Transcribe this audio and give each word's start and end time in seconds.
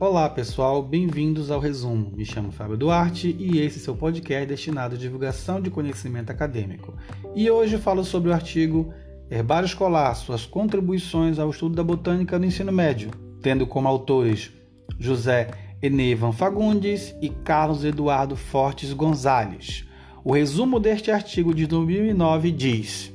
Olá 0.00 0.30
pessoal, 0.30 0.82
bem-vindos 0.82 1.50
ao 1.50 1.60
resumo. 1.60 2.10
Me 2.16 2.24
chamo 2.24 2.50
Fábio 2.50 2.74
Duarte 2.74 3.36
e 3.38 3.58
esse 3.58 3.76
é 3.76 3.82
seu 3.82 3.94
podcast 3.94 4.46
destinado 4.46 4.94
à 4.94 4.98
divulgação 4.98 5.60
de 5.60 5.68
conhecimento 5.68 6.30
acadêmico. 6.30 6.94
E 7.34 7.50
hoje 7.50 7.76
falo 7.76 8.02
sobre 8.02 8.30
o 8.30 8.32
artigo 8.32 8.94
Herbário 9.30 9.66
Escolar: 9.66 10.14
Suas 10.14 10.46
contribuições 10.46 11.38
ao 11.38 11.50
estudo 11.50 11.74
da 11.74 11.84
botânica 11.84 12.38
no 12.38 12.46
ensino 12.46 12.72
médio, 12.72 13.10
tendo 13.42 13.66
como 13.66 13.88
autores 13.88 14.50
José 14.98 15.50
Enevan 15.82 16.32
Fagundes 16.32 17.14
e 17.20 17.28
Carlos 17.28 17.84
Eduardo 17.84 18.36
Fortes 18.36 18.94
Gonzalez. 18.94 19.84
O 20.24 20.32
resumo 20.32 20.80
deste 20.80 21.10
artigo 21.10 21.54
de 21.54 21.66
2009 21.66 22.50
diz: 22.52 23.12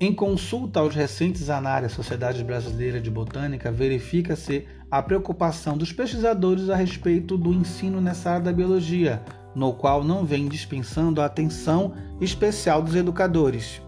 em 0.00 0.12
consulta 0.12 0.78
aos 0.78 0.94
recentes 0.94 1.50
análises 1.50 1.96
da 1.96 2.02
Sociedade 2.02 2.44
Brasileira 2.44 3.00
de 3.00 3.10
Botânica, 3.10 3.72
verifica-se 3.72 4.64
a 4.88 5.02
preocupação 5.02 5.76
dos 5.76 5.92
pesquisadores 5.92 6.70
a 6.70 6.76
respeito 6.76 7.36
do 7.36 7.52
ensino 7.52 8.00
nessa 8.00 8.30
área 8.30 8.44
da 8.44 8.52
biologia, 8.52 9.20
no 9.56 9.72
qual 9.72 10.04
não 10.04 10.24
vem 10.24 10.46
dispensando 10.46 11.20
a 11.20 11.24
atenção 11.24 11.94
especial 12.20 12.80
dos 12.80 12.94
educadores. 12.94 13.82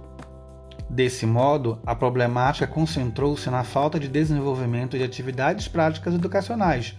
Desse 0.88 1.24
modo, 1.24 1.78
a 1.86 1.94
problemática 1.94 2.66
concentrou-se 2.66 3.48
na 3.48 3.62
falta 3.62 4.00
de 4.00 4.08
desenvolvimento 4.08 4.98
de 4.98 5.04
atividades 5.04 5.68
práticas 5.68 6.12
educacionais, 6.12 6.96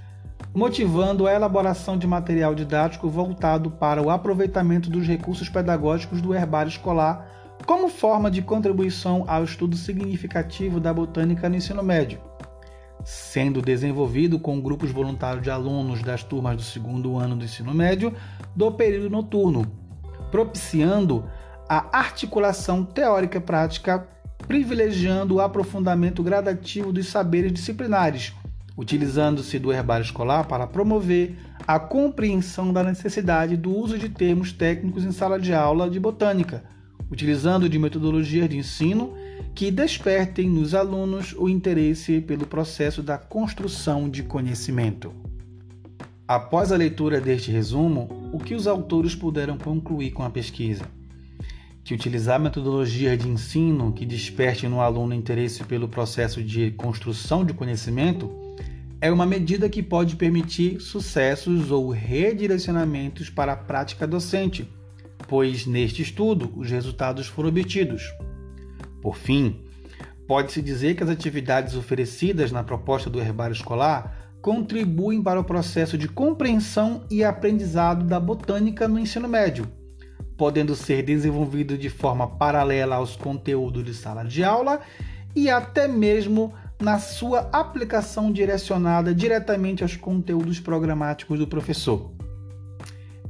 motivando 0.55 1.27
a 1.27 1.33
elaboração 1.33 1.97
de 1.97 2.07
material 2.07 2.55
didático 2.55 3.09
voltado 3.09 3.71
para 3.71 4.01
o 4.01 4.09
aproveitamento 4.09 4.89
dos 4.89 5.05
recursos 5.05 5.49
pedagógicos 5.49 6.21
do 6.21 6.33
herbário 6.33 6.69
escolar 6.69 7.40
como 7.65 7.89
forma 7.89 8.31
de 8.31 8.41
contribuição 8.41 9.23
ao 9.27 9.43
estudo 9.43 9.75
significativo 9.75 10.79
da 10.79 10.93
botânica 10.93 11.47
no 11.47 11.55
ensino 11.55 11.83
médio, 11.83 12.19
sendo 13.03 13.61
desenvolvido 13.61 14.39
com 14.39 14.61
grupos 14.61 14.91
voluntários 14.91 15.43
de 15.43 15.49
alunos 15.49 16.01
das 16.01 16.23
turmas 16.23 16.55
do 16.55 16.63
segundo 16.63 17.17
ano 17.17 17.35
do 17.35 17.45
ensino 17.45 17.73
médio 17.73 18.13
do 18.55 18.71
período 18.71 19.09
noturno, 19.09 19.65
propiciando 20.31 21.25
a 21.69 21.97
articulação 21.97 22.83
teórica 22.83 23.37
e 23.37 23.41
prática, 23.41 24.07
privilegiando 24.47 25.35
o 25.35 25.41
aprofundamento 25.41 26.23
gradativo 26.23 26.91
dos 26.91 27.07
saberes 27.07 27.53
disciplinares, 27.53 28.33
utilizando-se 28.77 29.59
do 29.59 29.71
herbário 29.71 30.03
escolar 30.03 30.45
para 30.47 30.67
promover 30.67 31.37
a 31.67 31.79
compreensão 31.79 32.73
da 32.73 32.83
necessidade 32.83 33.55
do 33.55 33.75
uso 33.75 33.97
de 33.97 34.09
termos 34.09 34.51
técnicos 34.51 35.05
em 35.05 35.11
sala 35.11 35.39
de 35.39 35.53
aula 35.53 35.89
de 35.89 35.99
botânica 35.99 36.63
utilizando 37.11 37.67
de 37.67 37.77
metodologias 37.77 38.49
de 38.49 38.57
ensino 38.57 39.13
que 39.53 39.69
despertem 39.69 40.49
nos 40.49 40.73
alunos 40.73 41.35
o 41.37 41.49
interesse 41.49 42.21
pelo 42.21 42.47
processo 42.47 43.03
da 43.03 43.17
construção 43.17 44.09
de 44.09 44.23
conhecimento. 44.23 45.11
Após 46.25 46.71
a 46.71 46.77
leitura 46.77 47.19
deste 47.19 47.51
resumo, 47.51 48.29
o 48.31 48.39
que 48.39 48.55
os 48.55 48.65
autores 48.65 49.13
puderam 49.13 49.57
concluir 49.57 50.11
com 50.11 50.23
a 50.23 50.29
pesquisa? 50.29 50.85
Que 51.83 51.93
utilizar 51.93 52.39
metodologias 52.39 53.17
de 53.17 53.27
ensino 53.27 53.91
que 53.91 54.05
despertem 54.05 54.69
no 54.69 54.79
aluno 54.79 55.13
interesse 55.13 55.65
pelo 55.65 55.89
processo 55.89 56.41
de 56.41 56.71
construção 56.71 57.43
de 57.43 57.53
conhecimento 57.53 58.31
é 59.01 59.11
uma 59.11 59.25
medida 59.25 59.67
que 59.67 59.83
pode 59.83 60.15
permitir 60.15 60.79
sucessos 60.79 61.71
ou 61.71 61.89
redirecionamentos 61.89 63.29
para 63.29 63.51
a 63.51 63.57
prática 63.57 64.07
docente 64.07 64.65
pois 65.31 65.65
neste 65.65 66.01
estudo 66.01 66.51
os 66.57 66.69
resultados 66.69 67.25
foram 67.25 67.47
obtidos. 67.47 68.13
Por 69.01 69.15
fim, 69.15 69.61
pode-se 70.27 70.61
dizer 70.61 70.93
que 70.93 71.03
as 71.03 71.09
atividades 71.09 71.73
oferecidas 71.73 72.51
na 72.51 72.65
proposta 72.65 73.09
do 73.09 73.17
herbário 73.17 73.53
escolar 73.53 74.33
contribuem 74.41 75.23
para 75.23 75.39
o 75.39 75.43
processo 75.45 75.97
de 75.97 76.09
compreensão 76.09 77.05
e 77.09 77.23
aprendizado 77.23 78.03
da 78.03 78.19
botânica 78.19 78.89
no 78.89 78.99
ensino 78.99 79.25
médio, 79.25 79.71
podendo 80.35 80.75
ser 80.75 81.01
desenvolvido 81.01 81.77
de 81.77 81.89
forma 81.89 82.27
paralela 82.27 82.97
aos 82.97 83.15
conteúdos 83.15 83.85
de 83.85 83.93
sala 83.93 84.25
de 84.25 84.43
aula 84.43 84.81
e 85.33 85.49
até 85.49 85.87
mesmo 85.87 86.53
na 86.77 86.99
sua 86.99 87.49
aplicação 87.53 88.33
direcionada 88.33 89.15
diretamente 89.15 89.81
aos 89.81 89.95
conteúdos 89.95 90.59
programáticos 90.59 91.39
do 91.39 91.47
professor. 91.47 92.11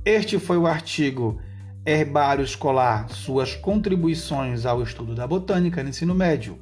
Este 0.04 0.40
foi 0.40 0.58
o 0.58 0.66
artigo 0.66 1.40
Herbário 1.86 2.44
Escolar, 2.44 3.10
suas 3.10 3.56
contribuições 3.56 4.68
ao 4.68 4.84
estudo 4.84 5.16
da 5.16 5.26
botânica 5.26 5.82
no 5.82 5.90
ensino 5.90 6.14
médio. 6.14 6.60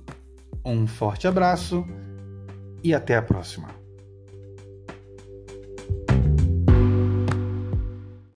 Um 0.63 0.87
forte 0.87 1.27
abraço 1.27 1.85
e 2.81 2.93
até 2.93 3.17
a 3.17 3.21
próxima. 3.21 3.78